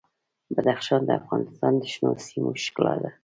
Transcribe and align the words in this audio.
بدخشان 0.55 1.01
د 1.05 1.09
افغانستان 1.21 1.73
د 1.77 1.83
شنو 1.93 2.11
سیمو 2.25 2.51
ښکلا 2.65 2.93
ده. 3.01 3.09